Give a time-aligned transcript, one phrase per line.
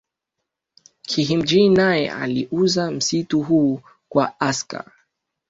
[1.07, 4.91] Khimji nae aliuza msitu huu kwa Asar